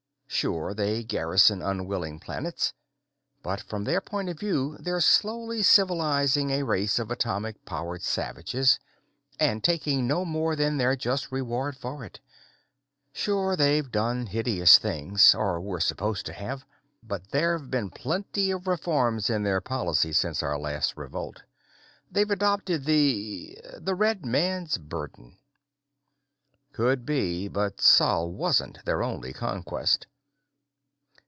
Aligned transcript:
Sure, 0.33 0.73
they 0.73 1.03
garrison 1.03 1.61
unwilling 1.61 2.17
planets. 2.17 2.73
But 3.43 3.59
from 3.61 3.83
their 3.83 3.99
point 4.01 4.29
of 4.29 4.39
view, 4.39 4.77
they're 4.79 5.01
slowly 5.01 5.61
civilizing 5.61 6.49
a 6.49 6.63
race 6.63 6.97
of 6.97 7.11
atomic 7.11 7.63
powered 7.65 8.01
savages, 8.01 8.79
and 9.39 9.61
taking 9.63 10.07
no 10.07 10.23
more 10.23 10.55
than 10.55 10.77
their 10.77 10.95
just 10.95 11.33
reward 11.33 11.75
for 11.77 12.03
it. 12.05 12.21
Sure, 13.11 13.57
they've 13.57 13.91
done 13.91 14.25
hideous 14.25 14.79
things, 14.79 15.35
or 15.35 15.59
were 15.59 15.81
supposed 15.81 16.25
to 16.27 16.33
have, 16.33 16.65
but 17.03 17.29
there've 17.31 17.69
been 17.69 17.91
plenty 17.91 18.49
of 18.49 18.65
reforms 18.67 19.29
in 19.29 19.43
their 19.43 19.61
policy 19.61 20.13
since 20.13 20.41
our 20.41 20.57
last 20.57 20.95
revolt. 20.95 21.43
They've 22.09 22.31
adopted 22.31 22.85
the 22.85 23.59
the 23.77 23.95
red 23.95 24.25
man's 24.25 24.77
burden." 24.79 25.37
"Could 26.71 27.05
be. 27.05 27.49
But 27.49 27.81
Sol 27.81 28.31
wasn't 28.31 28.83
their 28.85 29.03
only 29.03 29.33
conquest." 29.33 30.07